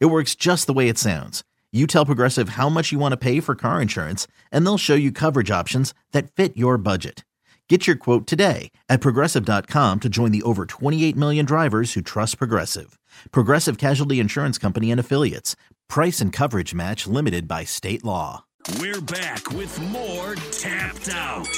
[0.00, 1.42] It works just the way it sounds.
[1.72, 4.94] You tell Progressive how much you want to pay for car insurance, and they'll show
[4.94, 7.24] you coverage options that fit your budget.
[7.68, 12.36] Get your quote today at progressive.com to join the over 28 million drivers who trust
[12.36, 12.98] Progressive.
[13.30, 15.56] Progressive Casualty Insurance Company and Affiliates.
[15.88, 18.44] Price and coverage match limited by state law.
[18.78, 21.48] We're back with more Tapped Out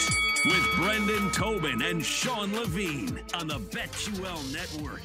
[0.45, 5.03] with Brendan Tobin and Sean Levine on the BetQL Network.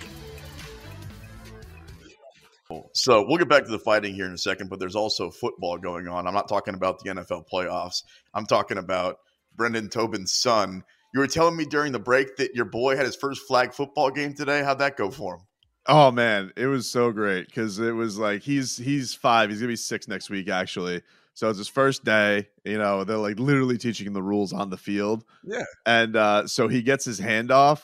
[2.94, 5.77] So we'll get back to the fighting here in a second, but there's also football
[5.77, 6.27] going on.
[6.27, 8.04] I'm not talking about the NFL playoffs.
[8.34, 9.18] I'm talking about
[9.55, 10.84] Brendan Tobin's son.
[11.13, 14.12] You were telling me during the break that your boy had his first flag football
[14.12, 14.63] game today.
[14.63, 15.41] How'd that go for him?
[15.88, 19.49] Oh man, it was so great because it was like he's he's five.
[19.49, 21.02] He's gonna be six next week actually.
[21.34, 22.49] So it's his first day.
[22.63, 25.24] You know, they're like literally teaching him the rules on the field.
[25.43, 25.63] Yeah.
[25.86, 27.82] And uh, so he gets his handoff,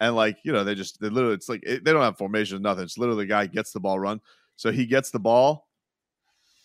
[0.00, 2.60] and like you know, they just they literally it's like it, they don't have formation,
[2.62, 2.84] nothing.
[2.84, 4.20] It's literally the guy gets the ball run.
[4.56, 5.68] So he gets the ball,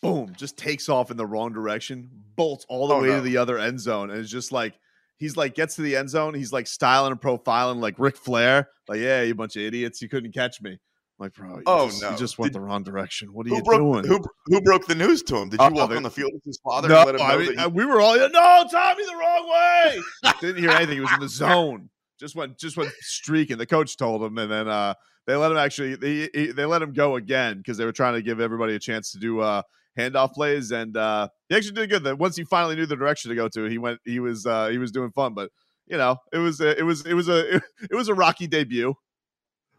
[0.02, 3.16] boom, just takes off in the wrong direction, bolts all the Oh, way no.
[3.18, 4.74] to the other end zone, and it's just like
[5.18, 8.70] he's like gets to the end zone, he's like styling and profiling like Ric Flair,
[8.88, 10.72] like yeah, you bunch of idiots, you couldn't catch me.
[10.72, 10.80] I'm
[11.20, 12.10] like bro, you Oh, just, no.
[12.12, 13.32] you just went Did- the wrong direction.
[13.32, 14.06] What are you broke, doing?
[14.06, 15.50] who, who broke the news to him?
[15.50, 17.34] Did you Uh, walk on the field with his father No, and let him know
[17.34, 20.32] I mean, that uh, we were all no, Tommy, the wrong way.
[20.42, 20.96] Didn't hear anything.
[20.96, 21.90] He was in the zone.
[22.20, 23.58] Just went, just went streaking.
[23.58, 24.94] The coach told him, and then uh,
[25.28, 25.96] they let him actually.
[25.96, 28.80] They he- they let him go again because they were trying to give everybody a
[28.80, 29.64] chance to do uh,
[29.98, 32.04] handoff plays, and uh, he actually did good.
[32.04, 34.00] Then once he finally knew the direction to go to, he went.
[34.06, 35.50] He was uh, he was doing fun, but
[35.88, 38.94] you know, it was it was it was a it was a rocky debut.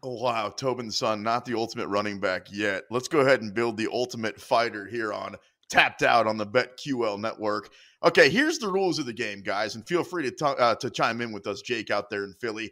[0.03, 2.83] Oh, wow, Tobin's son, not the ultimate running back yet.
[2.91, 5.35] Let's go ahead and build the ultimate fighter here on
[5.67, 7.71] Tapped Out on the BetQL network.
[8.05, 10.89] Okay, here's the rules of the game, guys, and feel free to t- uh, to
[10.91, 12.71] chime in with us, Jake, out there in Philly.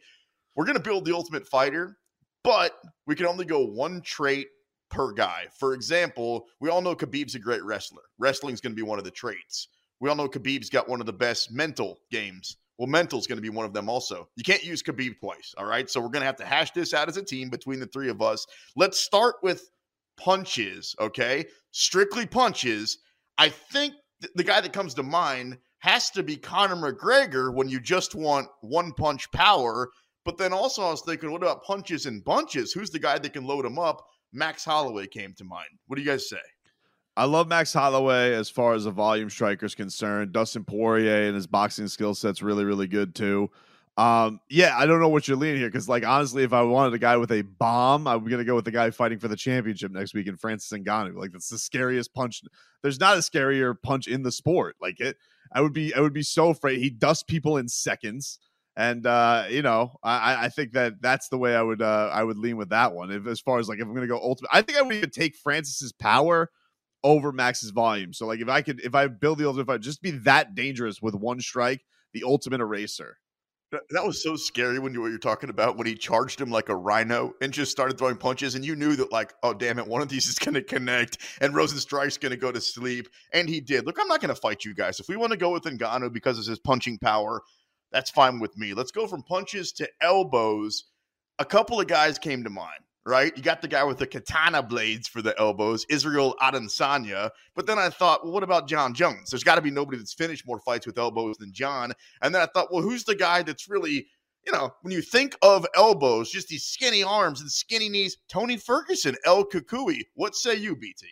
[0.55, 1.97] We're gonna build the ultimate fighter,
[2.43, 4.47] but we can only go one trait
[4.91, 5.47] per guy.
[5.57, 8.03] For example, we all know Khabib's a great wrestler.
[8.19, 9.69] Wrestling's gonna be one of the traits.
[9.99, 12.57] We all know Khabib's got one of the best mental games.
[12.77, 14.27] Well, mental's going to be one of them also.
[14.35, 15.89] You can't use Khabib twice, all right?
[15.89, 18.09] So we're going to have to hash this out as a team between the three
[18.09, 18.45] of us.
[18.75, 19.69] Let's start with
[20.17, 21.45] punches, okay?
[21.71, 22.97] Strictly punches.
[23.37, 27.67] I think th- the guy that comes to mind has to be Conor McGregor when
[27.67, 29.89] you just want one punch power.
[30.25, 32.71] But then also I was thinking, what about punches and bunches?
[32.71, 34.05] Who's the guy that can load them up?
[34.31, 35.67] Max Holloway came to mind.
[35.87, 36.37] What do you guys say?
[37.15, 40.31] I love Max Holloway as far as a volume striker is concerned.
[40.31, 43.51] Dustin Poirier and his boxing skill set's really, really good too.
[43.95, 46.95] Um, yeah, I don't know what you're leaning here because, like, honestly, if I wanted
[46.95, 49.91] a guy with a bomb, I'm gonna go with the guy fighting for the championship
[49.91, 51.15] next week in Francis Ngannou.
[51.15, 52.41] Like, that's the scariest punch.
[52.81, 54.75] There's not a scarier punch in the sport.
[54.81, 55.17] Like it,
[55.51, 56.79] I would be, I would be so afraid.
[56.79, 58.39] He dusts people in seconds,
[58.75, 62.23] and uh, you know, I, I think that that's the way I would, uh, I
[62.23, 63.11] would lean with that one.
[63.11, 65.11] If as far as like, if I'm gonna go ultimate, I think I would even
[65.11, 66.49] take Francis's power
[67.03, 68.13] over Max's volume.
[68.13, 70.99] So like if I could if I build the ultimate fight, just be that dangerous
[70.99, 73.17] with one strike, the ultimate eraser.
[73.89, 76.75] That, was so scary when you were talking about when he charged him like a
[76.75, 80.01] rhino and just started throwing punches, and you knew that like, oh damn it, one
[80.01, 83.59] of these is going to connect, and Rozenstruik's going to go to sleep, and he
[83.59, 83.85] did.
[83.85, 84.99] Look, I'm not going to fight you guys.
[84.99, 87.41] If we want to go with Ngannou because of his punching power,
[87.91, 88.73] that's fine with me.
[88.73, 90.85] Let's go from punches to elbows.
[91.39, 92.69] A couple of guys came to mind.
[93.05, 97.31] Right, you got the guy with the katana blades for the elbows, Israel Adesanya.
[97.53, 99.29] But then I thought, well, what about Jon Jones?
[99.29, 101.91] There's got to be nobody that's finished more fights with elbows than Jon.
[102.21, 104.07] And then I thought, well, who's the guy that's really,
[104.45, 108.15] you know, when you think of elbows, just these skinny arms and skinny knees?
[108.29, 110.03] Tony Ferguson, El Cucuy.
[110.13, 111.07] What say you, BT?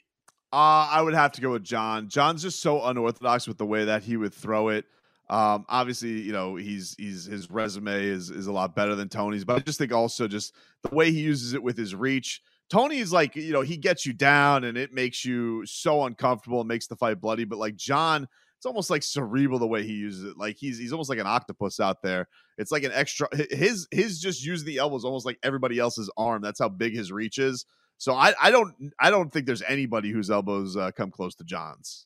[0.54, 2.08] Uh, I would have to go with Jon.
[2.08, 4.86] Jon's just so unorthodox with the way that he would throw it.
[5.32, 9.46] Um, obviously, you know, he's he's his resume is is a lot better than Tony's,
[9.46, 12.42] but I just think also just the way he uses it with his reach.
[12.70, 16.68] Tony's like, you know, he gets you down and it makes you so uncomfortable and
[16.68, 17.46] makes the fight bloody.
[17.46, 20.38] But like Jon, it's almost like cerebral the way he uses it.
[20.38, 22.28] Like he's he's almost like an octopus out there.
[22.58, 26.42] It's like an extra his his just using the elbows almost like everybody else's arm.
[26.42, 27.66] That's how big his reach is.
[27.98, 31.46] So I, I don't I don't think there's anybody whose elbows uh, come close to
[31.46, 32.06] Jon's.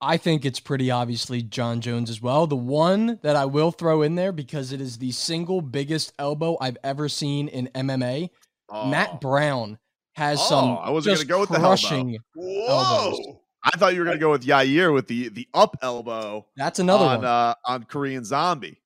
[0.00, 2.46] I think it's pretty obviously Jon Jones as well.
[2.46, 6.56] The one that I will throw in there because it is the single biggest elbow
[6.60, 8.30] I've ever seen in MMA.
[8.70, 8.86] Oh.
[8.86, 9.78] Matt Brown
[10.14, 12.18] has Oh, some I wasn't gonna go with the crushing.
[12.34, 12.66] Whoa.
[12.68, 13.36] Elbows.
[13.64, 16.78] I thought you were going to go with Yair with the the up elbow That's
[16.78, 17.24] another on one.
[17.24, 18.80] uh, on Korean Zombie.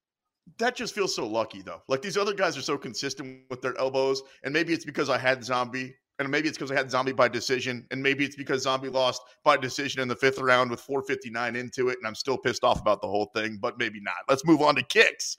[0.59, 1.83] That just feels so lucky though.
[1.89, 5.19] Like these other guys are so consistent with their elbows, and maybe it's because I
[5.19, 8.63] had Zombie, and maybe it's because I had Zombie by decision, and maybe it's because
[8.63, 12.39] Zombie lost by decision in the fifth round with 459 into it, and I'm still
[12.39, 14.15] pissed off about the whole thing, but maybe not.
[14.29, 15.39] Let's move on to kicks.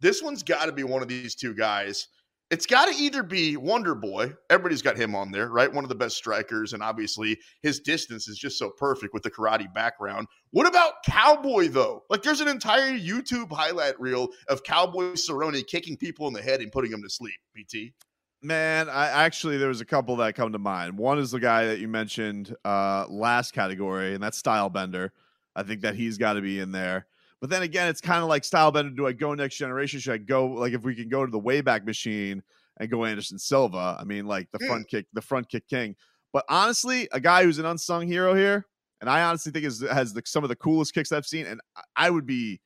[0.00, 2.08] This one's got to be one of these two guys.
[2.50, 4.32] It's got to either be Wonder Boy.
[4.48, 5.70] Everybody's got him on there, right?
[5.70, 9.30] One of the best strikers, and obviously his distance is just so perfect with the
[9.30, 10.28] karate background.
[10.52, 12.04] What about Cowboy though?
[12.08, 16.60] Like, there's an entire YouTube highlight reel of Cowboy Cerrone kicking people in the head
[16.60, 17.34] and putting them to sleep.
[17.54, 17.92] BT.
[18.40, 20.96] Man, I actually there was a couple that come to mind.
[20.96, 25.10] One is the guy that you mentioned uh last category, and that's Stylebender.
[25.56, 27.06] I think that he's got to be in there.
[27.40, 28.96] But then again, it's kind of like Stylebender.
[28.96, 29.98] Do I go next generation?
[29.98, 32.42] Should I go like if we can go to the Wayback Machine
[32.78, 33.96] and go Anderson Silva?
[33.98, 35.96] I mean, like the front kick, the front kick king.
[36.32, 38.66] But honestly, a guy who's an unsung hero here,
[39.00, 41.60] and I honestly think is has the, some of the coolest kicks I've seen, and
[41.76, 42.60] I- I would be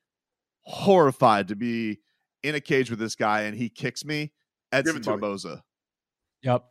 [0.62, 2.00] horrified to be
[2.42, 4.32] in a cage with this guy and he kicks me.
[4.72, 5.16] Edson it to me.
[5.20, 5.62] Barboza.
[6.42, 6.64] Yep.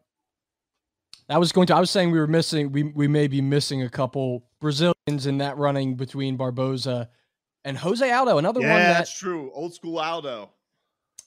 [1.30, 1.75] I was going to.
[1.75, 2.71] I was saying we were missing.
[2.71, 7.09] We we may be missing a couple Brazilians in that running between Barboza
[7.63, 8.38] and Jose Aldo.
[8.38, 9.50] Another Yeah, one that that's true.
[9.53, 10.50] Old school Aldo.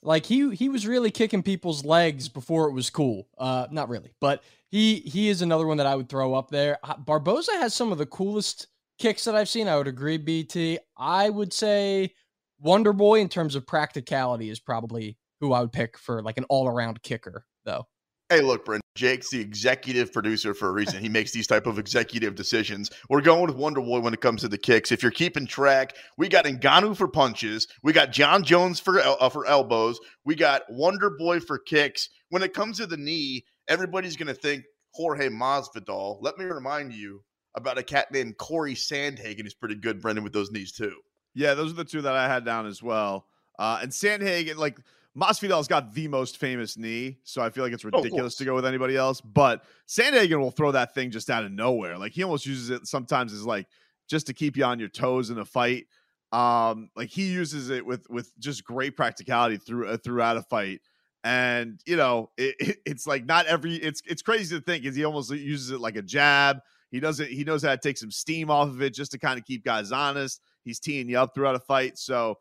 [0.02, 3.28] like he he was really kicking people's legs before it was cool.
[3.38, 6.78] Uh, not really, but he he is another one that I would throw up there.
[6.82, 8.66] Uh, Barboza has some of the coolest
[8.98, 9.68] kicks that I've seen.
[9.68, 10.18] I would agree.
[10.18, 10.78] BT.
[10.98, 12.12] I would say
[12.60, 16.44] Wonder Boy in terms of practicality is probably who I would pick for like an
[16.48, 17.86] all around kicker though.
[18.30, 18.80] Hey, look, Brent.
[18.94, 21.02] Jake's the executive producer for a reason.
[21.02, 22.90] He makes these type of executive decisions.
[23.10, 24.92] We're going with Wonder Boy when it comes to the kicks.
[24.92, 27.66] If you're keeping track, we got Ngannou for punches.
[27.82, 30.00] We got Jon Jones for uh, for elbows.
[30.24, 32.08] We got Wonder Boy for kicks.
[32.30, 34.64] When it comes to the knee, everybody's going to think
[34.94, 36.18] Jorge Masvidal.
[36.22, 37.22] Let me remind you
[37.56, 40.94] about a cat named Corey Sandhagen who's pretty good, Brendan, with those knees too.
[41.34, 43.26] Yeah, those are the two that I had down as well.
[43.58, 44.78] Uh, and Sandhagen, like
[45.16, 48.54] Masvidal's got the most famous knee, so I feel like it's of ridiculous to go
[48.54, 49.20] with anybody else.
[49.20, 51.96] But Sandhagen will throw that thing just out of nowhere.
[51.98, 53.66] Like he almost uses it sometimes as like
[54.08, 55.86] just to keep you on your toes in a fight.
[56.32, 60.80] Um, like he uses it with with just great practicality through uh, throughout a fight.
[61.22, 63.76] And you know, it, it- it's like not every.
[63.76, 66.58] It's it's crazy to think is he almost uses it like a jab.
[66.90, 67.28] He does it.
[67.30, 69.64] He knows how to take some steam off of it just to kind of keep
[69.64, 70.40] guys honest.
[70.64, 71.98] He's teeing you up throughout a fight.
[71.98, 72.38] So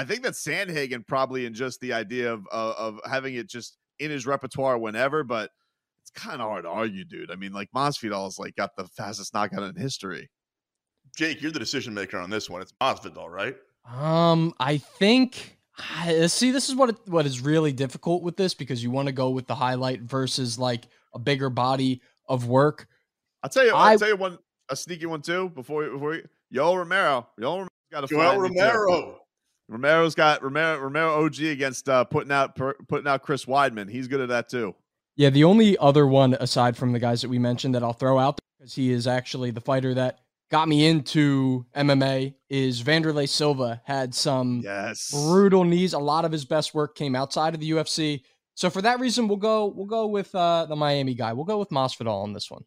[0.00, 3.76] I think that Sandhagen probably in just the idea of of, of having it just
[3.98, 5.50] in his repertoire whenever, but
[6.00, 7.30] it's kind of hard to argue, dude.
[7.30, 10.30] I mean, like Masvidal's like got the fastest knockout in history.
[11.18, 12.62] Jake, you're the decision maker on this one.
[12.62, 13.56] It's Masvidal, right?
[13.86, 15.58] Um, I think.
[16.28, 19.12] See, this is what it, what is really difficult with this because you want to
[19.12, 22.88] go with the highlight versus like a bigger body of work.
[23.42, 23.72] I'll tell you.
[23.74, 24.38] I'll I- tell you one
[24.70, 25.50] a sneaky one too.
[25.50, 29.20] Before before you, Yoel Romero, Yoel Romero's got a Joel Romero.
[29.70, 33.88] Romero's got Romero Romero OG against uh, putting out per, putting out Chris Weidman.
[33.88, 34.74] He's good at that too.
[35.16, 38.18] Yeah, the only other one aside from the guys that we mentioned that I'll throw
[38.18, 40.18] out because he is actually the fighter that
[40.50, 45.10] got me into MMA is Wanderlei Silva had some Yes.
[45.12, 45.92] brutal knees.
[45.92, 48.22] A lot of his best work came outside of the UFC.
[48.54, 51.32] So for that reason, we'll go we'll go with uh, the Miami guy.
[51.32, 52.64] We'll go with Masvidal on this one.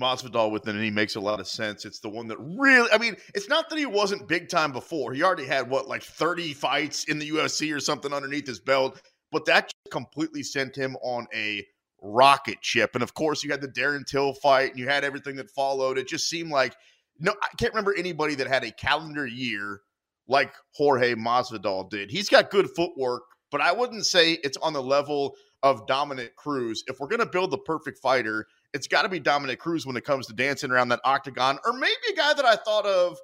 [0.00, 1.84] Masvidal with and he makes a lot of sense.
[1.84, 5.12] It's the one that really, I mean, it's not that he wasn't big time before.
[5.12, 9.00] He already had what, like 30 fights in the UFC or something underneath his belt,
[9.30, 11.64] but that just completely sent him on a
[12.02, 12.90] rocket ship.
[12.94, 15.96] And of course, you had the Darren Till fight and you had everything that followed.
[15.96, 16.74] It just seemed like,
[17.20, 19.80] no, I can't remember anybody that had a calendar year
[20.26, 22.10] like Jorge Masvidal did.
[22.10, 26.82] He's got good footwork, but I wouldn't say it's on the level of Dominick Cruz.
[26.88, 29.96] If we're going to build the perfect fighter, it's got to be Dominick Cruz when
[29.96, 33.16] it comes to dancing around that octagon, or maybe a guy that I thought of.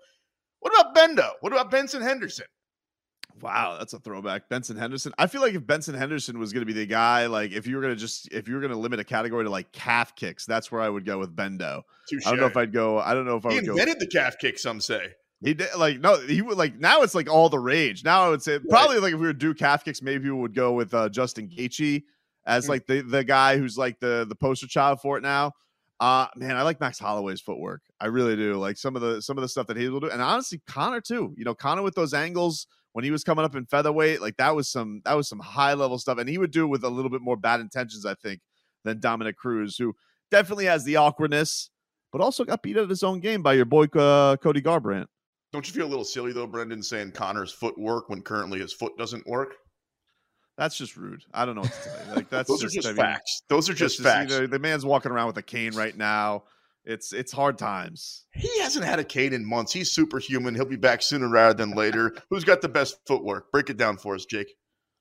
[0.60, 1.32] What about Bendo?
[1.40, 2.46] What about Benson Henderson?
[3.40, 4.48] Wow, that's a throwback.
[4.48, 5.12] Benson Henderson.
[5.18, 7.76] I feel like if Benson Henderson was going to be the guy, like if you
[7.76, 10.14] were going to just if you were going to limit a category to like calf
[10.14, 11.82] kicks, that's where I would go with Bendo.
[12.08, 12.26] Touche.
[12.26, 12.98] I don't know if I'd go.
[12.98, 13.72] I don't know if I he would go.
[13.72, 14.58] invented the calf kick.
[14.58, 15.14] Some say.
[15.42, 18.04] He did like no, he would like now it's like all the rage.
[18.04, 20.40] Now I would say probably like if we were to do calf kicks, maybe people
[20.40, 22.02] would go with uh, Justin Gaethje
[22.46, 22.68] as Mm.
[22.70, 25.52] like the the guy who's like the the poster child for it now.
[25.98, 27.82] Uh man, I like Max Holloway's footwork.
[28.00, 28.54] I really do.
[28.54, 31.00] Like some of the some of the stuff that he will do, and honestly, Conor
[31.02, 31.34] too.
[31.36, 34.56] You know, Conor with those angles when he was coming up in featherweight, like that
[34.56, 36.88] was some that was some high level stuff, and he would do it with a
[36.88, 38.40] little bit more bad intentions, I think,
[38.84, 39.94] than Dominick Cruz, who
[40.30, 41.68] definitely has the awkwardness,
[42.12, 45.06] but also got beat at his own game by your boy uh, Cody Garbrandt.
[45.52, 48.96] Don't you feel a little silly though, Brendan, saying Conor's footwork when currently his foot
[48.96, 49.54] doesn't work?
[50.60, 51.24] That's just rude.
[51.32, 52.14] I don't know what to tell you.
[52.16, 53.42] Like that's Those just, are just I mean, facts.
[53.48, 54.30] Those are that's just facts.
[54.30, 56.44] you know, the man's walking around with a cane right now.
[56.84, 58.26] It's it's hard times.
[58.34, 59.72] He hasn't had a cane in months.
[59.72, 60.54] He's superhuman.
[60.54, 62.14] He'll be back sooner rather than later.
[62.28, 63.50] Who's got the best footwork?
[63.50, 64.54] Break it down for us, Jake.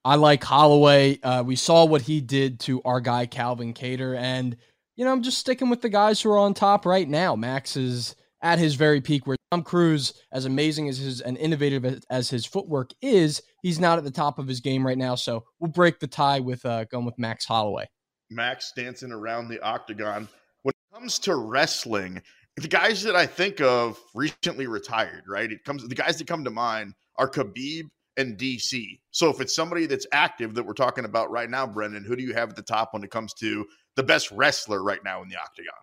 [0.06, 1.20] I like Holloway.
[1.20, 4.56] Uh, we saw what he did to our guy Calvin Kattar, and
[4.96, 7.36] you know I'm just sticking with the guys who are on top right now.
[7.36, 12.04] Max is at his very peak, where Dom Cruz, as amazing as his and innovative
[12.12, 15.16] as his footwork is, he's not at the top of his game right now.
[15.16, 17.88] So we'll break the tie with uh, going with Max Holloway.
[18.30, 20.28] Max dancing around the octagon.
[20.62, 22.22] When it comes to wrestling,
[22.58, 25.52] the guys that I think of recently retired, right?
[25.52, 29.00] It comes the guys that come to mind are Khabib and DC.
[29.10, 32.24] So if it's somebody that's active that we're talking about right now, Brendan, who do
[32.24, 33.66] you have at the top when it comes to
[33.96, 35.74] the best wrestler right now in the octagon?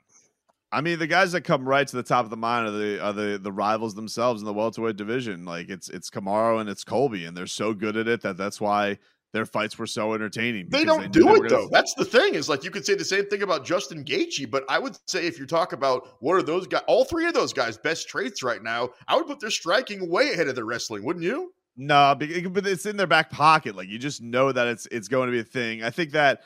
[0.77, 3.03] I mean, the guys that come right to the top of the mind are the
[3.03, 5.47] are the the rivals themselves in the welterweight division.
[5.47, 8.61] Like it's it's Kamaru and it's Colby, and they're so good at it that that's
[8.61, 8.99] why
[9.33, 10.69] their fights were so entertaining.
[10.69, 11.71] They don't knew do they it though.
[11.73, 12.35] That's the thing.
[12.35, 15.27] Is like you could say the same thing about Justin Gaethje, but I would say
[15.27, 18.43] if you talk about what are those guys, all three of those guys' best traits
[18.43, 21.55] right now, I would put their striking way ahead of their wrestling, wouldn't you?
[21.79, 22.29] No, but
[22.67, 23.77] it's in their back pocket.
[23.77, 25.83] Like you just know that it's it's going to be a thing.
[25.83, 26.43] I think that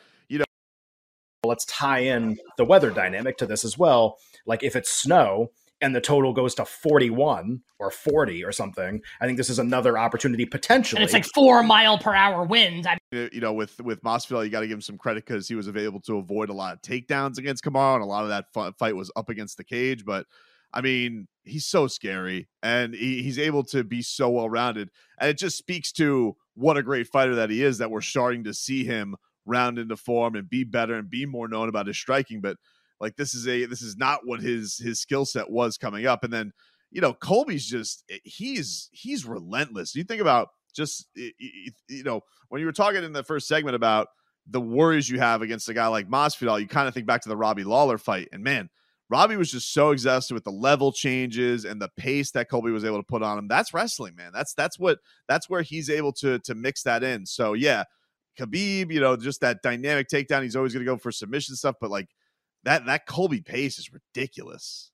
[1.45, 4.19] let's tie in the weather dynamic to this as well.
[4.47, 9.27] Like if it's snow and the total goes to 41 or 40 or something, I
[9.27, 10.99] think this is another opportunity potentially.
[10.99, 12.87] and it's like four mile per hour winds.
[12.87, 15.55] I you know, with with Masvidal, you got to give him some credit because he
[15.55, 18.47] was able to avoid a lot of takedowns against Kamaru, and a lot of that
[18.53, 20.05] fu- fight was up against the cage.
[20.05, 20.27] But
[20.73, 25.31] I mean, he's so scary, and he, he's able to be so well rounded, and
[25.31, 27.79] it just speaks to what a great fighter that he is.
[27.79, 29.17] That we're starting to see him
[29.47, 32.41] round into form and be better and be more known about his striking.
[32.41, 32.57] But
[33.01, 36.25] like this is a this is not what his his skill set was coming up,
[36.25, 36.53] and then
[36.91, 39.95] you know Colby's just eh, he's he's relentless.
[39.95, 44.09] You think about just you know when you were talking in the first segment about
[44.47, 47.29] the worries you have against a guy like Masvidal, you kind of think back to
[47.29, 48.69] the Robbie Lawler fight, and man,
[49.11, 52.85] Robbie was just so exhausted with the level changes and the pace that Colby was
[52.85, 53.49] able to put on him.
[53.49, 54.31] That's wrestling, man.
[54.33, 57.27] That's that's what that's where he's able to to mix that in.
[57.27, 57.85] So yeah,
[58.39, 60.43] Khabib, you know, just that dynamic takedown.
[60.43, 62.09] He's always going to go for submission stuff, but like
[62.65, 64.91] that that Colby pace is ridiculous.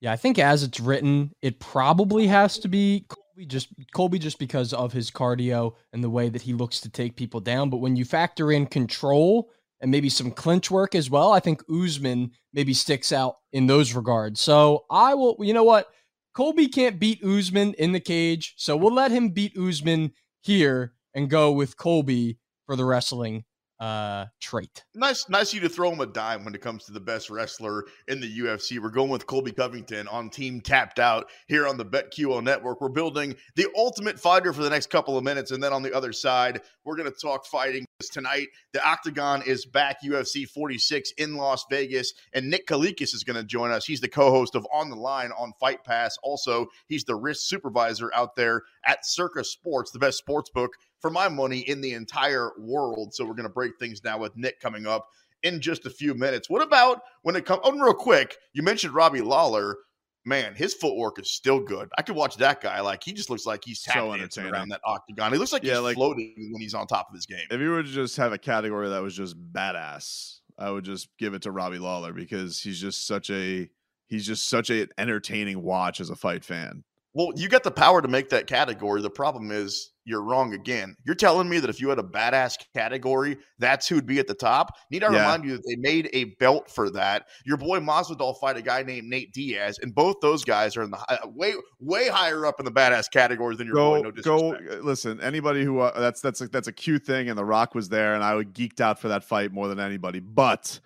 [0.00, 4.38] Yeah, I think as it's written, it probably has to be Colby just Colby just
[4.38, 7.70] because of his cardio and the way that he looks to take people down.
[7.70, 11.62] But when you factor in control and maybe some clinch work as well, I think
[11.70, 14.40] Usman maybe sticks out in those regards.
[14.40, 15.88] So I will, you know what?
[16.34, 21.30] Colby can't beat Usman in the cage, so we'll let him beat Usman here and
[21.30, 23.44] go with Colby for the wrestling
[23.80, 24.84] uh trait.
[24.94, 27.84] Nice, nice you to throw him a dime when it comes to the best wrestler
[28.08, 28.78] in the UFC.
[28.78, 32.80] We're going with Colby Covington on Team Tapped Out here on the BetQL Network.
[32.80, 35.94] We're building the ultimate fighter for the next couple of minutes, and then on the
[35.94, 38.48] other side, we're going to talk fighting tonight.
[38.72, 43.44] The Octagon is back, UFC 46 in Las Vegas, and Nick Kalikas is going to
[43.44, 43.84] join us.
[43.84, 46.16] He's the co-host of On the Line on Fight Pass.
[46.22, 51.10] Also, he's the risk supervisor out there at Circa Sports, the best sports book for
[51.10, 53.14] my money in the entire world.
[53.14, 55.06] So we're going to break things down with Nick coming up
[55.42, 56.48] in just a few minutes.
[56.50, 57.60] What about when it comes?
[57.64, 59.76] Oh, real quick, you mentioned Robbie Lawler.
[60.24, 61.88] Man, his footwork is still good.
[61.96, 62.80] I could watch that guy.
[62.80, 64.52] Like he just looks like he's So entertaining.
[64.52, 65.30] around that octagon.
[65.32, 67.46] He looks like Yeah, he's like- floating when he's on top of his game.
[67.48, 71.08] If you were to just have a category that was just badass, I would just
[71.18, 73.68] give it to Robbie Lawler because he's just such a
[74.08, 76.82] he's just such an entertaining watch as a fight fan.
[77.16, 79.00] Well, you got the power to make that category.
[79.00, 80.94] The problem is you're wrong again.
[81.06, 84.34] You're telling me that if you had a badass category, that's who'd be at the
[84.34, 84.70] top.
[84.90, 85.20] Need I Yeah.
[85.22, 87.28] remind you that they made a belt for that.
[87.46, 90.90] Your boy Masvidal fight a guy named Nate Diaz, and both those guys are in
[90.90, 93.96] the hi- way way higher up in the badass categories than your boy.
[93.96, 94.70] Go No disrespect.
[94.74, 97.74] uh, listen, anybody who uh, that's that's a, that's a cute thing and The Rock
[97.74, 100.20] was there and I would geeked out for that fight more than anybody.
[100.20, 100.80] But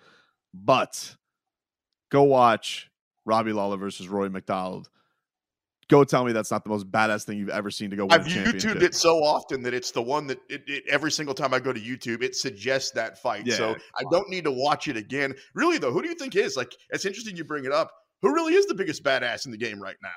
[0.53, 1.17] but
[2.09, 2.89] go watch
[3.25, 4.89] Robbie Lawler versus Rory MacDonald.
[5.91, 8.25] Go tell me that's not the most badass thing you've ever seen to go I've
[8.25, 11.59] YouTubed it so often that it's the one that it, it, every single time I
[11.59, 13.51] go to YouTube, it suggests that fight.
[13.51, 13.75] So Yeah.
[13.99, 15.35] I don't need to watch it again.
[15.53, 16.71] Really, though, who do you think is like?
[16.91, 17.91] It's interesting you bring it up.
[18.21, 20.09] Who really is the biggest badass in the game right now?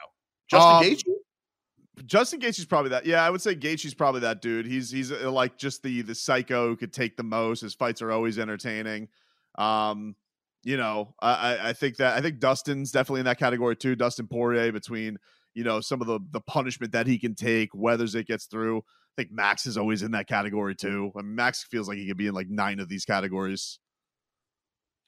[0.48, 2.04] Justin Um, Gaethje.
[2.06, 3.04] Justin Gaethje's probably that.
[3.06, 4.66] Yeah, I would say Gaethje's probably that dude.
[4.66, 7.62] He's he's uh, like just the the psycho who could take the most.
[7.62, 9.08] His fights are always entertaining.
[9.56, 10.14] Um,
[10.62, 13.96] you know, I I- I think that I think Dustin's definitely in that category too.
[13.96, 15.18] Dustin Poirier between
[15.54, 18.78] you know some of the the punishment that he can take, weathers it gets through.
[18.78, 21.12] I think Max is always in that category too.
[21.16, 23.78] I mean, Max feels like he could be in like nine of these categories.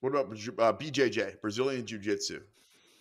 [0.01, 2.41] What about uh, BJJ, Brazilian Jiu Jitsu?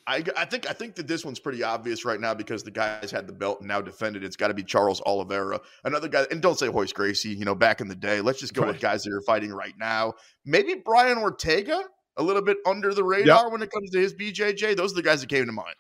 [0.08, 3.10] I, I think I think that this one's pretty obvious right now because the guy's
[3.10, 4.24] had the belt and now defended.
[4.24, 6.26] It's got to be Charles Oliveira, another guy.
[6.30, 7.30] And don't say Royce Gracie.
[7.30, 8.22] You know, back in the day.
[8.22, 8.74] Let's just go Right.
[8.74, 10.14] with guys that are fighting right now.
[10.46, 11.82] Maybe Brian Ortega,
[12.18, 14.76] a little bit under the radar when it comes to his BJJ.
[14.76, 15.76] Those are the guys that came to mind.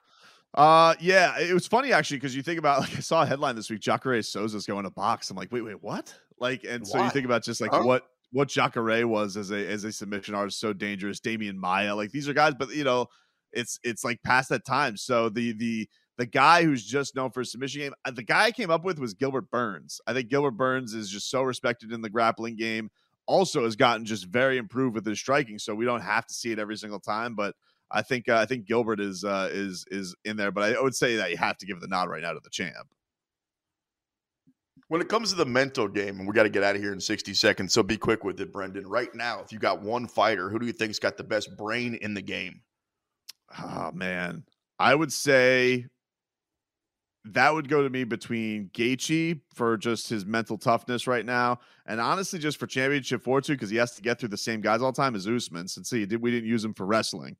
[0.55, 3.55] Uh, yeah, it was funny actually because you think about like I saw a headline
[3.55, 5.29] this week: Jacare Souza's going to box.
[5.29, 6.13] I'm like, wait, wait, what?
[6.39, 7.83] Like, and so you think about just like Huh?
[7.83, 11.19] what what Jacare was as a as a submission artist, so dangerous.
[11.19, 13.07] Demian Maia, like these are guys, but you know,
[13.51, 14.95] it's it's like past that time.
[14.97, 18.45] So the the the guy who's just known for his submission game, uh, the guy
[18.45, 19.99] I came up with was Gilbert Burns.
[20.07, 22.89] I think Gilbert Burns is just so respected in the grappling game.
[23.27, 26.51] Also, has gotten just very improved with his striking, so we don't have to see
[26.51, 27.55] it every single time, but.
[27.95, 30.93] I think uh, I think Gilbert is uh, is is in there, but I would
[30.93, 32.93] say that you have to give the nod right now to the champ.
[34.89, 36.93] When it comes to the mental game, and we got to get out of here
[36.93, 38.85] in 60 seconds, so be quick with it, Brendan.
[38.85, 41.95] Right now, if you got one fighter, who do you think's got the best brain
[42.01, 42.61] in the game?
[43.57, 44.43] Oh man,
[44.77, 45.85] I would say
[47.23, 52.01] that would go to me between Gaethje for just his mental toughness right now, and
[52.01, 54.91] honestly, just for championship fortitude because he has to get through the same guys all
[54.91, 55.69] the time as Usman.
[55.69, 57.37] Since he did, we didn't use him for wrestling.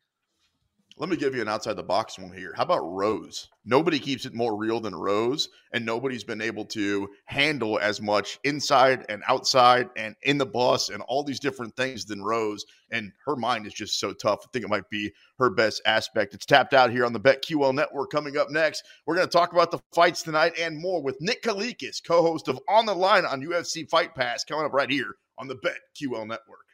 [0.98, 2.54] Let me give you an outside the box one here.
[2.56, 3.50] How about Rose?
[3.66, 8.40] Nobody keeps it more real than Rose, and nobody's been able to handle as much
[8.46, 12.64] inside and outside and in the bus and all these different things than Rose.
[12.92, 14.44] And her mind is just so tough.
[14.46, 16.34] I think it might be her best aspect.
[16.34, 18.10] It's tapped out here on the BetQL network.
[18.10, 21.44] Coming up next, we're going to talk about the fights tonight and more with Nick
[21.44, 25.18] Kalikas, co host of On the Line on UFC Fight Pass, coming up right here
[25.38, 26.65] on the BetQL network.